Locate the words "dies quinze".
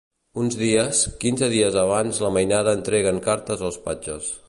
0.61-1.51